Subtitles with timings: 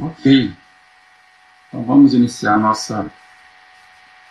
[0.00, 0.56] Ok.
[1.68, 3.12] Então vamos iniciar a nossa,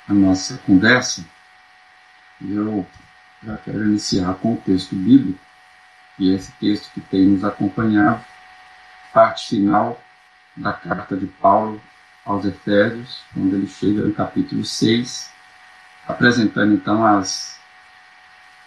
[0.08, 1.24] a nossa conversa.
[2.42, 2.88] Eu
[3.44, 5.40] já quero iniciar com o texto bíblico,
[6.18, 8.26] e esse texto que tem nos acompanhado,
[9.14, 10.02] parte final
[10.58, 11.80] da carta de Paulo
[12.26, 15.32] aos Efésios, quando ele chega no capítulo 6,
[16.08, 17.60] apresentando então as,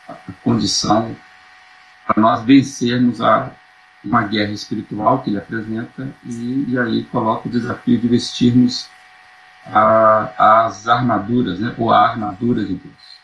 [0.09, 0.15] a
[0.45, 1.17] condição
[2.07, 3.51] para nós vencermos a
[4.05, 8.89] uma guerra espiritual que ele apresenta e, e aí coloca o desafio de vestirmos
[9.67, 13.23] a, as armaduras, né, ou a armadura de Deus.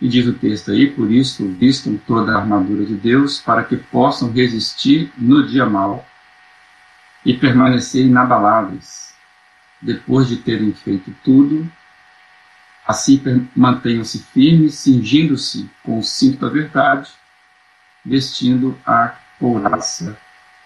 [0.00, 3.76] E diz o texto aí, por isso vistam toda a armadura de Deus para que
[3.76, 6.04] possam resistir no dia mau
[7.24, 9.14] e permanecer inabaláveis,
[9.80, 11.70] depois de terem feito tudo,
[12.86, 17.10] assim mantenham-se firmes, cingindo-se com o cinto da verdade,
[18.04, 20.16] vestindo a couraça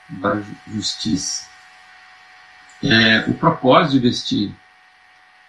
[0.09, 1.47] da justiça.
[2.83, 4.55] É, o propósito de vestir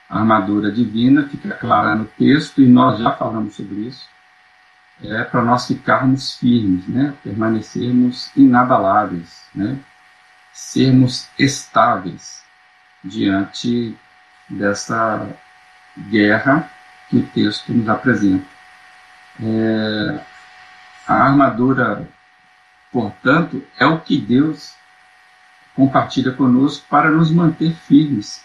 [0.09, 4.09] a armadura divina fica clara no texto e nós já falamos sobre isso.
[5.03, 7.13] É para nós ficarmos firmes, né?
[7.23, 9.79] permanecermos inabaláveis, né?
[10.51, 12.43] sermos estáveis
[13.03, 13.95] diante
[14.49, 15.29] dessa
[16.09, 16.69] guerra
[17.07, 18.45] que o texto nos apresenta.
[19.41, 20.19] É,
[21.07, 22.09] a armadura
[22.91, 24.73] Portanto, é o que Deus
[25.75, 28.43] compartilha conosco para nos manter firmes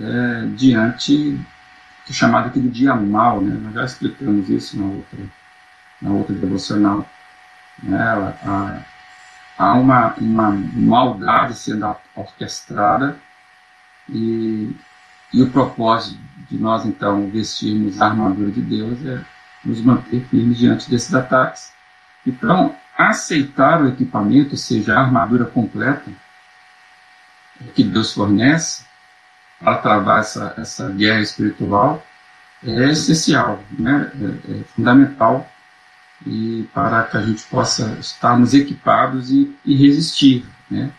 [0.00, 1.38] é, diante
[2.06, 3.40] do chamado aqui do dia mal.
[3.40, 3.58] Né?
[3.60, 5.18] Nós já explicamos isso na outra,
[6.00, 7.08] na outra devocional.
[7.82, 7.98] Né?
[8.44, 8.82] Há,
[9.58, 13.18] há uma, uma maldade sendo orquestrada
[14.08, 14.74] e,
[15.32, 19.20] e o propósito de nós, então, vestirmos a armadura de Deus é
[19.64, 21.72] nos manter firmes diante desses ataques.
[22.24, 26.10] Então, aceitar o equipamento, seja a armadura completa
[27.74, 28.84] que Deus fornece
[29.58, 32.04] para travar essa, essa guerra espiritual
[32.64, 34.10] é essencial, né?
[34.14, 35.48] é, é fundamental
[36.26, 40.90] e para que a gente possa estarmos equipados e, e resistir, né?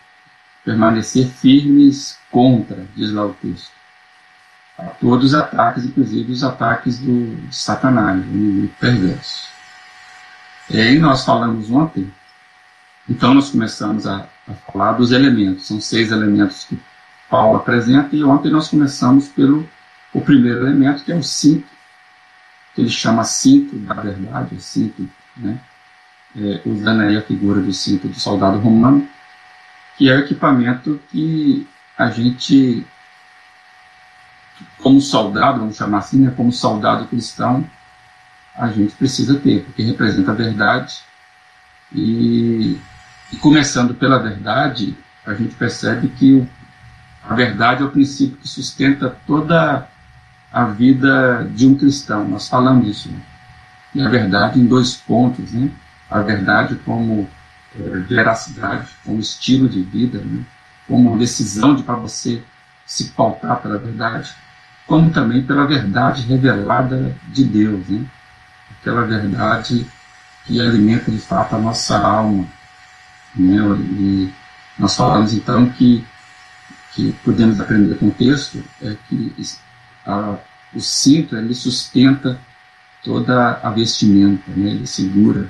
[0.64, 3.72] permanecer firmes contra, diz lá o texto,
[4.78, 9.48] a todos os ataques, inclusive os ataques do, Satanás, o inimigo perverso.
[10.70, 12.12] E aí nós falamos ontem,
[13.08, 16.78] então nós começamos a, a falar dos elementos, são seis elementos que
[17.30, 19.68] Paulo apresenta, e ontem nós começamos pelo
[20.12, 21.66] o primeiro elemento, que é o cinto,
[22.74, 25.58] que ele chama cinto da verdade, cinto, né?
[26.36, 29.08] É, usando aí a figura do cinto do soldado romano,
[29.96, 32.86] que é o equipamento que a gente,
[34.78, 37.68] como soldado, vamos chamar assim, né, como soldado cristão,
[38.58, 40.98] a gente precisa ter, porque representa a verdade.
[41.92, 42.76] E,
[43.32, 46.48] e começando pela verdade, a gente percebe que o,
[47.26, 49.86] a verdade é o princípio que sustenta toda
[50.52, 52.26] a vida de um cristão.
[52.26, 53.08] Nós falamos isso.
[53.10, 53.20] Né?
[53.94, 55.70] E a verdade em dois pontos, né?
[56.10, 57.28] A verdade como
[57.78, 60.42] é, veracidade, como estilo de vida, né?
[60.86, 62.42] como decisão de para você
[62.84, 64.30] se pautar pela verdade,
[64.86, 68.06] como também pela verdade revelada de Deus, né?
[68.80, 69.86] Aquela verdade
[70.44, 72.46] que alimenta de fato a nossa alma.
[73.34, 73.56] Né?
[73.56, 74.32] E
[74.78, 76.04] nós falamos então que,
[76.92, 79.34] que podemos aprender com o texto é que
[80.06, 80.36] a,
[80.74, 82.38] o cinto ele sustenta
[83.02, 84.70] toda a vestimenta, né?
[84.70, 85.48] ele segura,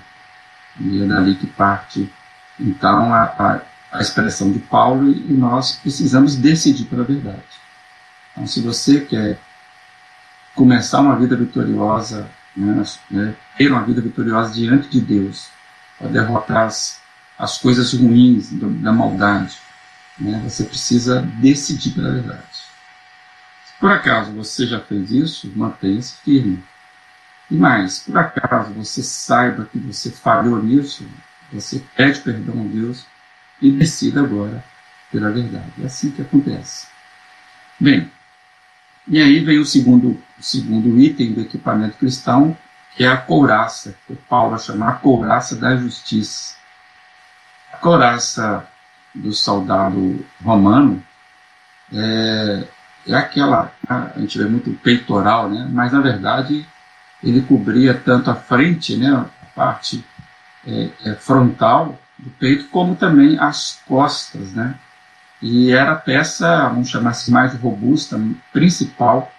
[0.81, 2.13] e é dali que parte
[2.59, 3.61] então a, a,
[3.93, 7.43] a expressão de Paulo e nós precisamos decidir pela verdade.
[8.33, 9.39] Então, se você quer
[10.55, 12.29] começar uma vida vitoriosa
[12.59, 15.49] né, né, ter uma vida vitoriosa diante de Deus,
[15.99, 17.01] para derrotar as,
[17.39, 19.57] as coisas ruins do, da maldade.
[20.19, 22.43] Né, você precisa decidir pela verdade.
[22.53, 26.63] Se por acaso você já fez isso, mantenha-se firme.
[27.51, 31.07] E mais, por acaso você saiba que você falhou nisso,
[31.53, 33.07] você pede perdão a Deus
[33.63, 34.63] e decida agora
[35.11, 35.73] pela verdade.
[35.81, 36.89] É assim que acontece.
[37.81, 38.11] Bem,
[39.09, 42.57] e aí vem o segundo, o segundo item do equipamento cristão,
[42.95, 46.57] que é a couraça, que Paulo vai chamar a couraça da justiça.
[47.73, 48.67] A couraça
[49.15, 51.03] do soldado romano
[51.93, 52.65] é,
[53.07, 55.67] é aquela, a gente vê muito peitoral, né?
[55.71, 56.67] mas na verdade
[57.23, 59.11] ele cobria tanto a frente, né?
[59.11, 60.05] a parte
[60.67, 64.75] é, é, frontal do peito, como também as costas, né?
[65.41, 68.21] E era a peça, vamos chamar assim, mais robusta,
[68.53, 69.33] principal,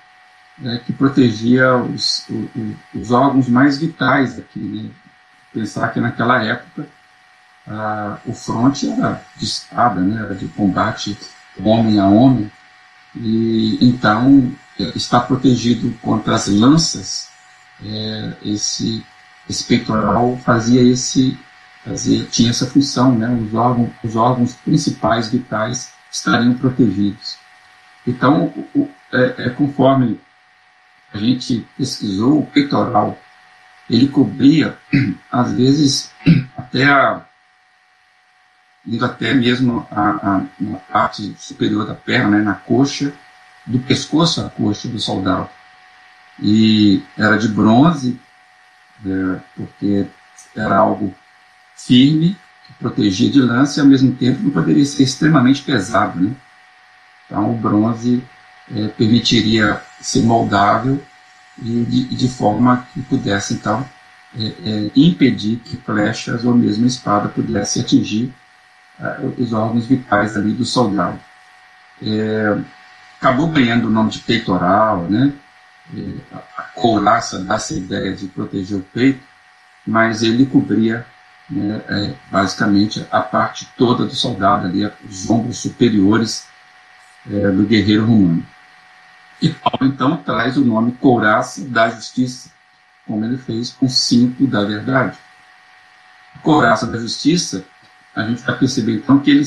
[0.57, 4.60] né, que protegia os, os, os, órgãos mais vitais aqui.
[4.60, 4.90] Né?
[5.54, 6.88] Pensar que naquela época
[8.25, 11.18] o fronte era de espada, né, era de combate
[11.63, 12.51] homem a homem,
[13.16, 14.51] e então
[14.96, 17.30] está protegido contra as lanças.
[17.84, 19.06] É, esse,
[19.50, 21.38] esse peitoral fazia esse
[22.29, 23.29] tinha essa função, né?
[23.29, 27.37] Os órgãos, os órgãos principais vitais estariam protegidos.
[28.05, 30.19] Então, o, é, é, conforme
[31.13, 33.17] a gente pesquisou, o peitoral
[33.89, 34.77] ele cobria,
[35.31, 36.11] às vezes,
[36.57, 37.25] até a
[38.85, 43.13] indo até mesmo a, a, na parte superior da perna, né, na coxa,
[43.65, 45.49] do pescoço à coxa do soldado.
[46.41, 48.19] E era de bronze,
[49.05, 50.07] é, porque
[50.55, 51.13] era algo
[51.85, 56.19] firme, que protegia de lance e ao mesmo tempo não poderia ser extremamente pesado.
[56.19, 56.31] Né?
[57.25, 58.23] Então o bronze
[58.75, 61.01] é, permitiria ser moldável
[61.61, 63.85] e de, de, forma que pudesse então
[64.37, 68.33] é, é, impedir que flechas ou mesmo espada pudesse atingir
[68.99, 71.19] uh, os órgãos vitais ali do soldado.
[72.01, 72.57] É,
[73.19, 75.33] acabou ganhando o nome de peitoral, né?
[75.97, 79.19] É, a couraça dá essa ideia de proteger o peito,
[79.85, 81.05] mas ele cobria
[81.50, 86.48] né, é, basicamente a parte toda do soldado ali, os ombros superiores
[87.30, 88.46] é, do guerreiro romano.
[89.42, 92.51] E Paulo então traz o nome couraça da justiça,
[93.07, 95.18] como ele fez com o cinto da verdade.
[96.44, 97.66] Couraça da justiça,
[98.16, 99.46] a gente vai perceber então que ele,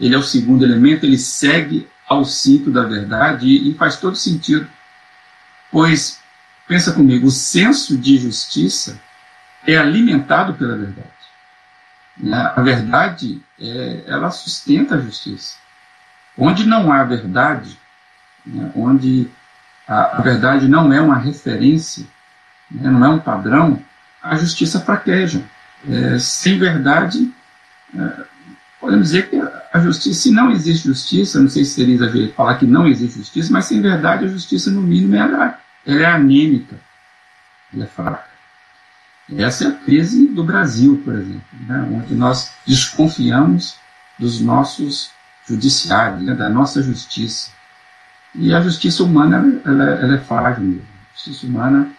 [0.00, 4.16] ele é o segundo elemento, ele segue ao cinto da verdade e, e faz todo
[4.16, 4.68] sentido,
[5.70, 6.18] pois,
[6.66, 8.98] pensa comigo, o senso de justiça
[9.66, 11.17] é alimentado pela verdade.
[12.32, 15.56] A verdade, é, ela sustenta a justiça.
[16.36, 17.78] Onde não há verdade,
[18.44, 18.70] né?
[18.74, 19.28] onde
[19.86, 22.04] a, a, verdade não é uma referência,
[22.70, 22.90] né?
[22.90, 23.80] não é um padrão,
[24.22, 25.42] a justiça fraqueja.
[25.88, 27.32] É, sem verdade,
[27.96, 28.24] é,
[28.80, 29.40] podemos dizer que
[29.72, 33.18] a justiça, se não existe justiça, não sei se seria exagero falar que não existe
[33.18, 36.76] justiça, mas sem verdade a justiça, no mínimo, ela, ela é anêmica,
[37.72, 38.37] ela é fraca.
[39.36, 43.76] Essa é a crise do Brasil, por exemplo, né, onde nós desconfiamos
[44.18, 45.10] dos nossos
[45.46, 47.50] judiciários, né, da nossa justiça.
[48.34, 50.82] E a justiça humana ela, ela é frágil mesmo.
[50.82, 51.90] A justiça humana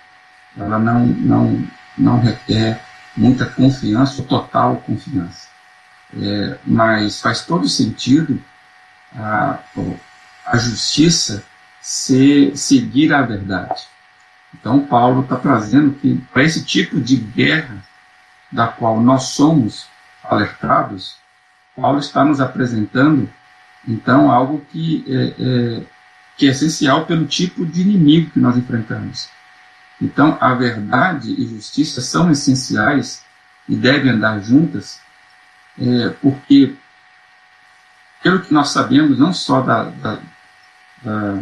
[0.58, 1.68] ela não, não,
[1.98, 2.82] não requer
[3.16, 5.50] muita confiança ou total confiança.
[6.20, 8.42] É, mas faz todo sentido
[9.16, 9.60] a,
[10.46, 11.44] a justiça
[11.82, 13.88] seguir a verdade.
[14.54, 17.78] Então, Paulo está trazendo que para esse tipo de guerra
[18.52, 19.88] da qual nós somos
[20.24, 21.18] alertados,
[21.76, 23.30] Paulo está nos apresentando,
[23.88, 25.84] então, algo que é, é,
[26.36, 29.30] que é essencial pelo tipo de inimigo que nós enfrentamos.
[30.02, 33.24] Então, a verdade e justiça são essenciais
[33.68, 35.00] e devem andar juntas,
[35.80, 36.76] é, porque,
[38.24, 40.20] pelo que nós sabemos, não só da, da,
[41.04, 41.40] da,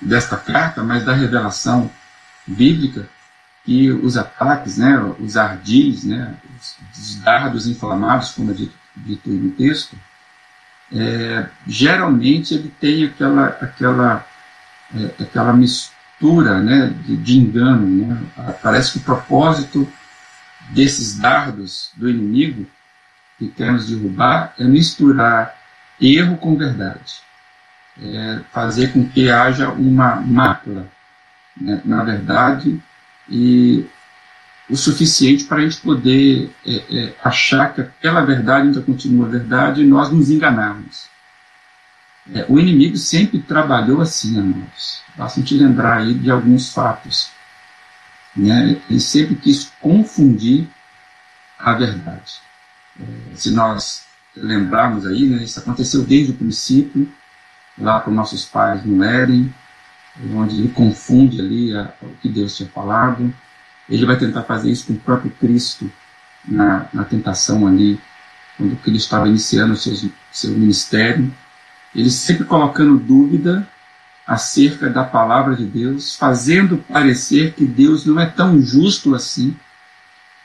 [0.00, 1.90] desta carta, mas da revelação
[2.48, 3.08] bíblica
[3.64, 6.34] que os ataques, né, os ardis, né,
[6.96, 9.96] os dardos inflamados, como é dito, dito no texto,
[10.90, 14.26] é, geralmente ele tem aquela, aquela,
[14.94, 18.06] é, aquela mistura né, de, de engano.
[18.06, 18.22] Né?
[18.62, 19.86] Parece que o propósito
[20.70, 22.66] desses dardos do inimigo
[23.38, 25.54] que queremos derrubar é misturar
[26.00, 27.20] erro com verdade.
[28.00, 30.88] É fazer com que haja uma mácula
[31.60, 32.80] né, na verdade,
[33.28, 33.86] e
[34.68, 39.82] o suficiente para a gente poder é, é, achar que aquela verdade ainda continua verdade
[39.82, 41.06] e nós nos enganarmos.
[42.34, 45.02] É, o inimigo sempre trabalhou assim, amados.
[45.16, 47.30] Basta te lembrar aí de alguns fatos.
[48.36, 48.78] Né?
[48.90, 50.68] Ele sempre quis confundir
[51.58, 52.40] a verdade.
[53.00, 57.10] É, se nós lembrarmos aí, né, isso aconteceu desde o princípio,
[57.78, 59.52] lá com nossos pais no Éden,
[60.34, 63.32] onde ele confunde ali a, o que Deus tinha falado.
[63.88, 65.90] Ele vai tentar fazer isso com o próprio Cristo
[66.46, 68.00] na, na tentação ali,
[68.56, 71.32] quando Cristo estava iniciando o seu, seu ministério.
[71.94, 73.66] Ele sempre colocando dúvida
[74.26, 79.56] acerca da palavra de Deus, fazendo parecer que Deus não é tão justo assim.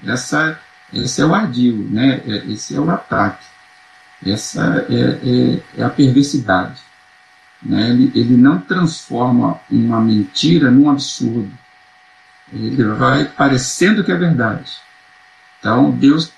[0.06, 0.58] Essa,
[0.94, 2.22] esse é o ardil, né?
[2.26, 3.46] É, esse é o ataque.
[4.26, 6.80] Essa é, é, é a perversidade.
[7.64, 7.90] Né?
[7.90, 11.52] Ele, ele não transforma uma mentira num absurdo.
[12.52, 14.78] Ele vai parecendo que é verdade.
[15.60, 16.32] Então, Deus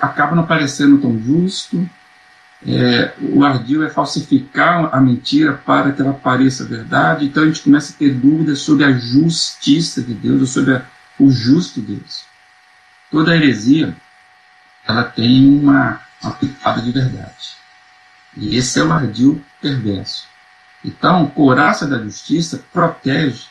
[0.00, 1.88] acaba não parecendo tão justo.
[2.66, 7.26] É, o ardil é falsificar a mentira para que ela pareça verdade.
[7.26, 10.82] Então, a gente começa a ter dúvidas sobre a justiça de Deus, ou sobre a,
[11.18, 12.24] o justo Deus.
[13.10, 13.94] Toda heresia
[14.86, 17.56] ela tem uma, uma pitada de verdade.
[18.36, 20.31] E esse é o ardil perverso.
[20.84, 23.44] Então, couraça da justiça protege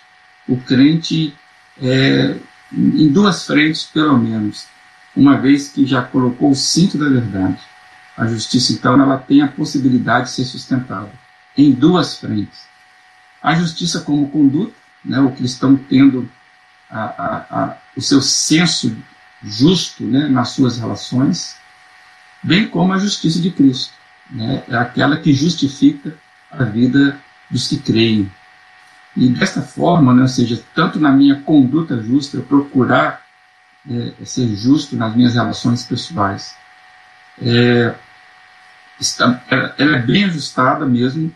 [0.47, 1.33] o crente
[1.81, 2.35] é,
[2.73, 4.67] em duas frentes, pelo menos,
[5.15, 7.59] uma vez que já colocou o cinto da verdade.
[8.17, 11.11] A justiça, então, ela tem a possibilidade de ser sustentada
[11.57, 12.65] em duas frentes.
[13.41, 14.73] A justiça como conduta,
[15.03, 16.29] né, o cristão tendo
[16.89, 18.95] a, a, a, o seu senso
[19.43, 21.55] justo né, nas suas relações,
[22.43, 23.93] bem como a justiça de Cristo.
[24.29, 26.15] Né, é aquela que justifica
[26.51, 27.17] a vida
[27.49, 28.31] dos que creem.
[29.15, 33.21] E desta forma, né, ou seja, tanto na minha conduta justa, procurar
[33.89, 36.55] é, ser justo nas minhas relações pessoais,
[37.41, 37.93] é,
[38.99, 41.33] está, ela, ela é bem ajustada mesmo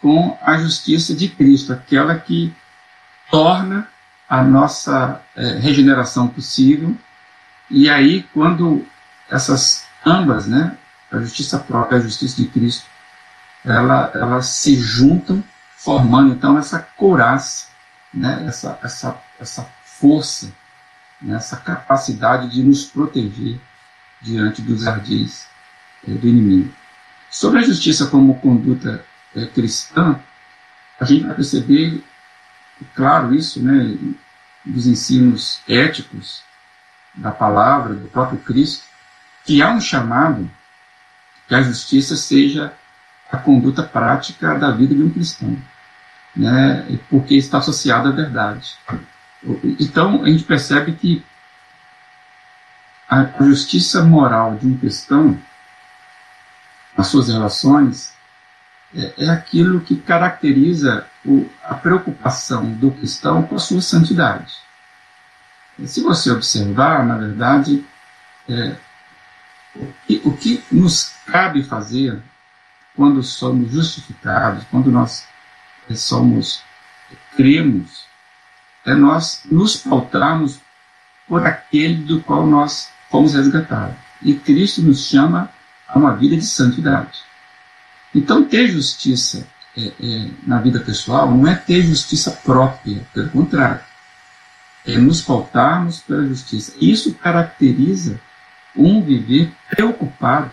[0.00, 2.54] com a justiça de Cristo, aquela que
[3.30, 3.88] torna
[4.28, 6.96] a nossa é, regeneração possível.
[7.70, 8.84] E aí, quando
[9.30, 10.76] essas ambas, né,
[11.10, 12.86] a justiça própria e a justiça de Cristo,
[13.66, 15.42] ela, elas se juntam,
[15.76, 17.66] formando então essa couraça,
[18.14, 20.52] né, essa, essa, essa força,
[21.20, 23.60] né, essa capacidade de nos proteger
[24.22, 25.48] diante dos ardis
[26.06, 26.72] é, do inimigo.
[27.28, 29.04] Sobre a justiça como conduta
[29.34, 30.18] é, cristã,
[30.98, 32.02] a gente vai perceber,
[32.94, 33.98] claro, isso, né,
[34.64, 36.42] dos ensinos éticos
[37.14, 38.84] da palavra, do próprio Cristo,
[39.44, 40.50] que há um chamado
[41.48, 42.72] que a justiça seja
[43.30, 45.56] a conduta prática da vida de um cristão,
[46.34, 48.76] né, porque está associada à verdade.
[49.80, 51.24] Então, a gente percebe que
[53.08, 55.38] a justiça moral de um cristão,
[56.96, 58.14] as suas relações,
[58.94, 64.54] é, é aquilo que caracteriza o, a preocupação do cristão com a sua santidade.
[65.84, 67.84] Se você observar, na verdade,
[68.48, 68.76] é,
[69.74, 72.22] o, que, o que nos cabe fazer
[72.96, 75.26] quando somos justificados, quando nós
[75.94, 76.62] somos,
[77.36, 78.06] cremos,
[78.84, 80.60] é nós nos pautarmos
[81.28, 83.96] por aquele do qual nós fomos resgatados.
[84.22, 85.50] E Cristo nos chama
[85.86, 87.20] a uma vida de santidade.
[88.14, 93.80] Então, ter justiça é, é, na vida pessoal não é ter justiça própria, pelo contrário.
[94.86, 96.72] É nos pautarmos pela justiça.
[96.80, 98.20] Isso caracteriza
[98.74, 100.50] um viver preocupado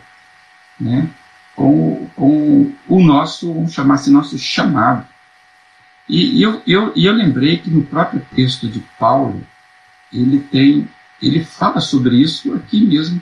[0.79, 1.09] né,
[1.55, 5.05] com, com o nosso, vamos chamar assim, nosso chamado.
[6.07, 9.45] E, e eu, eu, eu lembrei que no próprio texto de Paulo,
[10.11, 10.87] ele tem,
[11.21, 13.21] ele fala sobre isso aqui mesmo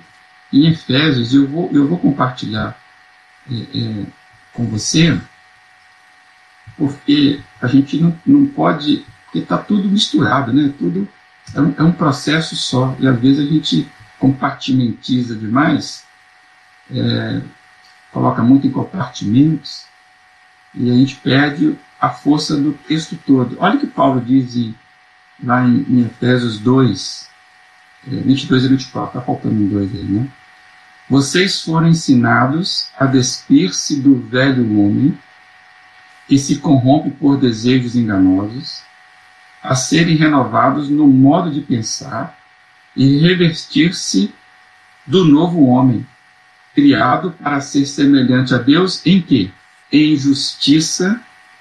[0.52, 2.78] em Efésios, eu vou, eu vou compartilhar
[3.50, 4.06] é, é,
[4.54, 5.20] com você,
[6.78, 10.74] porque a gente não, não pode, porque está tudo misturado, né?
[10.78, 11.08] Tudo
[11.56, 13.88] é um, é um, processo só, e às vezes a gente
[14.20, 16.06] compartimentiza demais,
[16.94, 17.42] é,
[18.12, 19.86] coloca muito em compartimentos,
[20.74, 23.58] e a gente perde a força do texto todo.
[23.60, 24.76] Olha o que Paulo diz em,
[25.44, 27.30] lá em, em Efésios 2,
[28.06, 30.28] 22 e 24, está faltando um 2 aí, né?
[31.10, 35.18] Vocês foram ensinados a despir-se do velho homem,
[36.28, 38.82] que se corrompe por desejos enganosos,
[39.62, 42.38] a serem renovados no modo de pensar
[42.96, 44.34] e revestir-se
[45.06, 46.08] do novo homem,
[46.74, 49.52] criado para ser semelhante a Deus em que?
[49.92, 51.20] Em justiça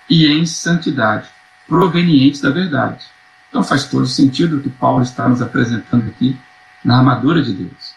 [0.09, 1.29] e em santidade,
[1.67, 3.05] provenientes da verdade.
[3.49, 6.37] Então faz todo sentido o que Paulo está nos apresentando aqui
[6.85, 7.95] na armadura de Deus.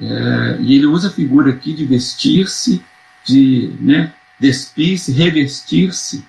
[0.00, 2.84] É, e ele usa a figura aqui de vestir-se,
[3.24, 6.24] de né, despir-se, revestir-se.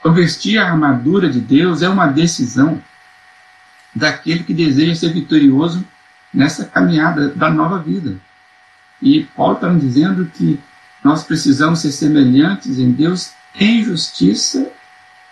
[0.00, 2.82] Então, vestir a armadura de Deus é uma decisão
[3.94, 5.84] daquele que deseja ser vitorioso
[6.32, 8.16] nessa caminhada da nova vida.
[9.00, 10.60] E Paulo está dizendo que
[11.02, 14.70] nós precisamos ser semelhantes em Deus em justiça,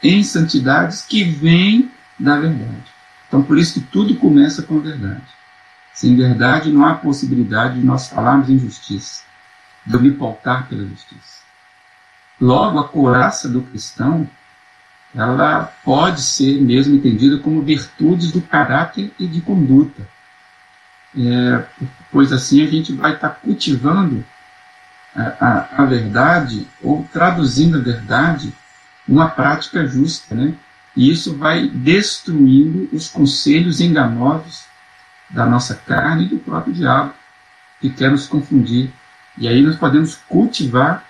[0.03, 2.93] em santidades que vêm da verdade.
[3.27, 5.23] Então, por isso que tudo começa com verdade.
[5.95, 9.23] Sem verdade, não há possibilidade de nós falarmos em justiça,
[9.87, 11.43] de eu me pautar pela justiça.
[12.41, 14.29] Logo, a couraça do cristão,
[15.15, 20.07] ela pode ser mesmo entendida como virtudes do caráter e de conduta.
[21.17, 21.65] É,
[22.11, 24.25] pois assim a gente vai estar cultivando
[25.15, 28.53] a, a, a, verdade ou traduzindo a verdade
[29.07, 30.55] numa prática justa, né?
[30.97, 34.65] E isso vai destruindo os conselhos enganosos
[35.29, 37.15] da nossa carne e do próprio diabo,
[37.81, 38.93] que quer nos confundir.
[39.37, 41.05] E aí nós podemos cultivar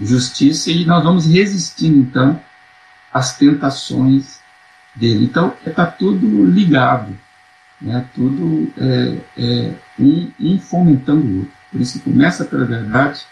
[0.00, 2.40] justiça e nós vamos resistindo, então,
[3.12, 4.40] às tentações
[4.94, 5.26] dele.
[5.26, 7.16] Então, está tudo ligado,
[7.80, 8.06] né?
[8.14, 11.52] tudo é, é um, um, fomentando o outro.
[11.70, 13.22] Por isso que começa pela verdade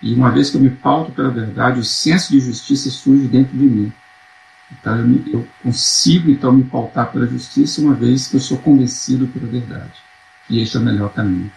[0.00, 3.56] E uma vez que eu me pauto pela verdade, o senso de justiça surge dentro
[3.56, 3.92] de mim.
[4.72, 8.58] Então eu, me, eu consigo então me pautar pela justiça uma vez que eu sou
[8.58, 9.94] convencido pela verdade.
[10.48, 11.50] E este é o melhor caminho.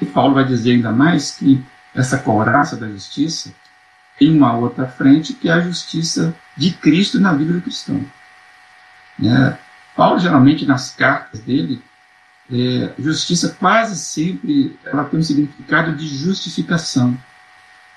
[0.00, 1.62] E Paulo vai dizer ainda mais que
[1.94, 3.52] essa couraça da justiça
[4.18, 8.04] tem uma outra frente que é a justiça de Cristo na vida do cristão.
[9.18, 9.58] Né?
[10.00, 11.82] Paulo geralmente nas cartas dele
[12.50, 17.18] é, justiça quase sempre ela tem um significado de justificação.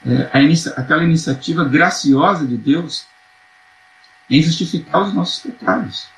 [0.06, 3.06] É, inicia, aquela iniciativa graciosa de Deus
[4.30, 6.10] em justificar os nossos pecados.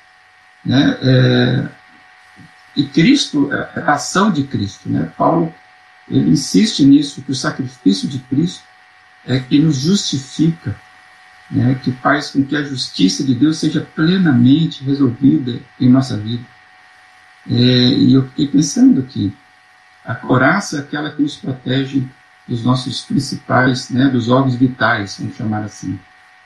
[0.64, 0.98] Né?
[1.02, 1.68] É,
[2.74, 4.88] e Cristo, é, a ação de Cristo.
[4.88, 5.12] Né?
[5.16, 5.54] Paulo
[6.10, 8.64] ele insiste nisso, que o sacrifício de Cristo
[9.24, 10.74] é que nos justifica,
[11.50, 11.78] né?
[11.82, 16.44] que faz com que a justiça de Deus seja plenamente resolvida em nossa vida.
[17.48, 19.32] É, e eu fiquei pensando que
[20.04, 22.06] a coraça é aquela que nos protege
[22.46, 25.98] dos nossos principais, né, dos órgãos vitais, vamos chamar assim.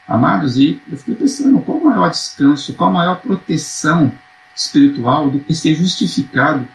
[0.09, 4.12] Amados, e eu fiquei pensando, qual o maior descanso, qual a maior proteção
[4.57, 6.66] espiritual do que ser justificado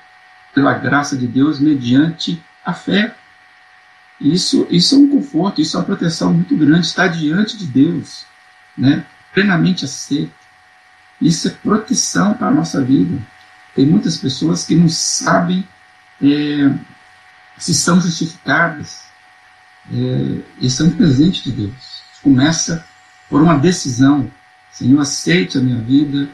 [0.54, 3.14] pela graça de Deus mediante a fé?
[4.20, 8.26] Isso, isso é um conforto, isso é uma proteção muito grande, estar diante de Deus,
[8.78, 10.32] né, plenamente aceito.
[11.22, 13.22] Isso é proteção para a nossa vida.
[13.74, 15.68] Tem muitas pessoas que não sabem
[16.22, 16.74] é,
[17.58, 19.04] se são justificadas.
[19.92, 22.02] É, isso é um de Deus.
[22.22, 22.86] Começa
[23.30, 24.32] por uma decisão.
[24.72, 26.30] Senhor, aceite a minha vida,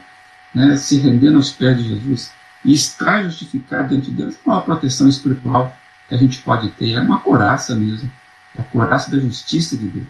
[0.54, 2.32] né, se rendendo aos pés de Jesus
[2.64, 4.34] e estar justificado diante de Deus.
[4.34, 5.76] É uma proteção espiritual
[6.12, 8.12] que a gente pode ter, é uma coraça mesmo,
[8.54, 10.06] é a coraça da justiça de Deus.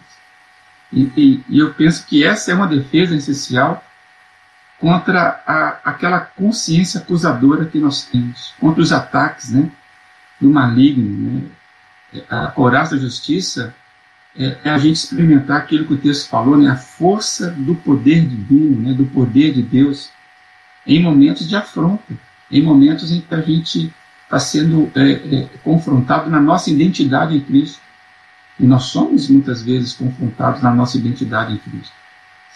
[0.91, 3.81] E, e, e eu penso que essa é uma defesa essencial
[4.79, 9.71] contra a, aquela consciência acusadora que nós temos, contra os ataques né,
[10.41, 11.41] do maligno.
[12.11, 12.21] Né?
[12.29, 13.73] A coraça da justiça
[14.37, 18.27] é, é, a gente experimentar aquilo que o texto falou, né, a força do poder
[18.27, 20.09] divino, né, do poder de Deus,
[20.85, 22.13] em momentos de afronta,
[22.51, 23.93] em momentos em que a gente
[24.33, 27.79] está sendo é, é, confrontado na nossa identidade em Cristo.
[28.59, 31.93] E nós somos muitas vezes confrontados na nossa identidade em Cristo.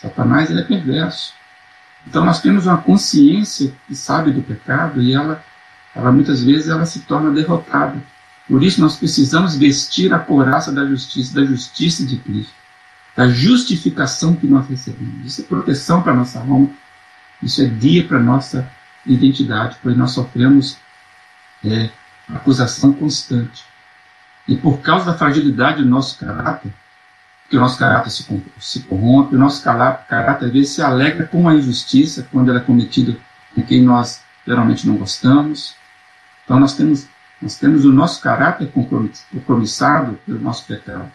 [0.02, 1.34] Satanás ele é perverso.
[2.06, 5.44] Então nós temos uma consciência que sabe do pecado e ela,
[5.96, 8.02] ela muitas vezes ela se torna derrotada.
[8.48, 12.54] Por isso nós precisamos vestir a couraça da justiça, da justiça de Cristo,
[13.16, 15.26] da justificação que nós recebemos.
[15.26, 16.70] Isso é proteção para nossa alma,
[17.44, 18.70] isso é guia para nossa
[19.06, 20.78] identidade, pois nós sofremos
[21.64, 21.90] é,
[22.30, 23.66] acusação constante.
[24.48, 26.74] E por causa da fragilidade do nosso caráter,
[27.50, 28.26] que o nosso caráter se,
[28.60, 32.64] se corrompe, o nosso caráter às vezes se alegra com a injustiça quando ela é
[32.64, 33.18] cometida
[33.54, 35.76] com quem nós geralmente não gostamos.
[36.44, 37.08] Então nós temos
[37.42, 41.12] nós temos o nosso caráter compromissado pelo nosso pecado.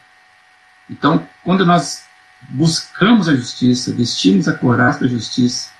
[0.88, 2.04] Então, quando nós
[2.48, 5.70] buscamos a justiça, vestimos a coragem da justiça,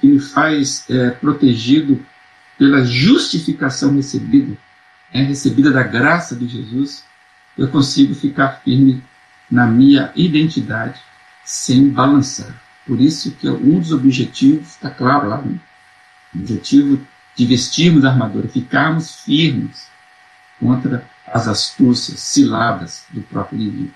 [0.00, 2.04] que nos faz é, protegido
[2.60, 4.54] pela justificação recebida,
[5.14, 7.02] é, recebida da graça de Jesus,
[7.56, 9.02] eu consigo ficar firme
[9.50, 11.00] na minha identidade
[11.42, 12.54] sem balançar.
[12.86, 15.58] Por isso que um dos objetivos, está claro lá, né?
[16.34, 17.00] o objetivo
[17.34, 19.88] de vestirmos a armadura, ficarmos firmes
[20.60, 23.94] contra as astúcias, ciladas do próprio inimigo.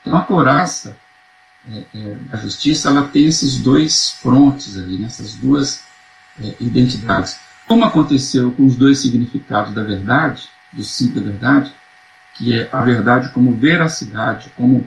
[0.00, 0.96] Então a coraça,
[1.68, 5.40] é, é, a justiça, ela tem esses dois frontes ali, nessas né?
[5.42, 5.82] duas
[6.40, 7.49] é, identidades.
[7.70, 11.72] Como aconteceu com os dois significados da verdade, do sim da verdade,
[12.34, 14.84] que é a verdade como veracidade, como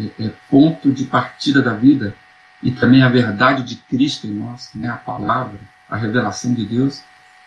[0.00, 2.16] é, é, ponto de partida da vida,
[2.62, 7.02] e também a verdade de Cristo em nós, né, a palavra, a revelação de Deus,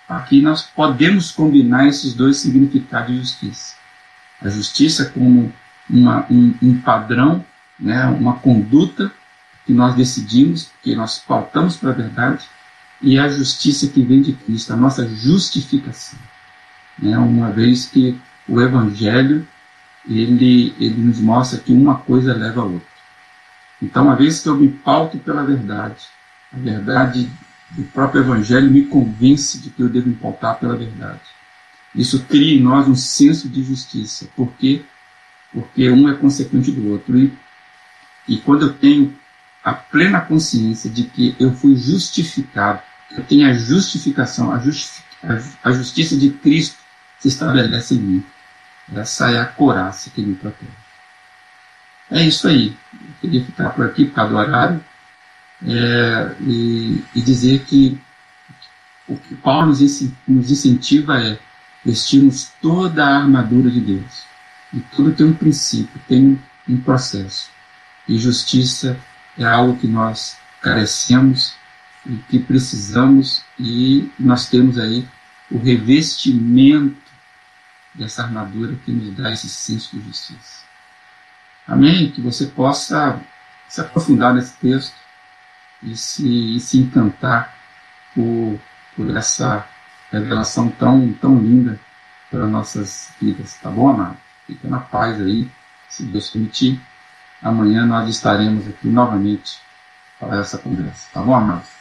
[0.07, 3.75] Aqui nós podemos combinar esses dois significados de justiça.
[4.39, 5.51] A justiça como
[5.89, 7.43] uma, um, um padrão,
[7.79, 9.11] né, uma conduta
[9.65, 12.45] que nós decidimos, que nós pautamos para a verdade,
[13.05, 16.17] e a justiça que vem de Cristo, a nossa justificação.
[16.97, 19.47] Né, uma vez que o Evangelho
[20.09, 22.95] ele, ele nos mostra que uma coisa leva a outra.
[23.79, 26.07] Então, uma vez que eu me pauto pela verdade,
[26.51, 27.29] a verdade
[27.77, 31.21] o próprio Evangelho me convence de que eu devo me pautar pela verdade.
[31.93, 34.27] Isso cria em nós um senso de justiça.
[34.35, 34.83] Por quê?
[35.53, 37.17] Porque um é consequente do outro.
[37.17, 37.31] E,
[38.27, 39.15] e quando eu tenho
[39.63, 42.81] a plena consciência de que eu fui justificado,
[43.17, 45.03] eu tenho a justificação, a, justi
[45.63, 46.77] a, justiça de Cristo
[47.19, 48.25] se estabelece em mim.
[48.93, 50.71] Essa é a coraça que me protege.
[52.11, 52.77] É isso aí.
[52.93, 54.83] Eu queria ficar por aqui por causa do horário
[55.65, 57.99] é, e, e, dizer que
[59.07, 61.39] o que Paulo nos incentiva é
[61.83, 64.23] vestirmos toda a armadura de Deus.
[64.73, 67.49] E tudo tem um princípio, tem um processo.
[68.07, 68.97] E justiça
[69.37, 71.55] é algo que nós carecemos
[72.05, 75.07] e que precisamos, e nós temos aí
[75.49, 76.95] o revestimento
[77.93, 80.63] dessa armadura que nos dá esse senso de justiça.
[81.67, 82.11] Amém?
[82.11, 83.19] Que você possa
[83.67, 84.95] se aprofundar nesse texto
[85.81, 87.53] e se, e se encantar
[88.13, 88.59] por,
[88.95, 89.67] por essa
[90.11, 91.79] revelação tão, tão linda
[92.29, 94.17] para nossas vidas, tá bom, amado?
[94.45, 95.49] Fica na paz aí,
[95.89, 96.79] se Deus permitir.
[97.41, 99.59] Amanhã nós estaremos aqui novamente
[100.19, 101.74] para essa conversa, tá bom, amados?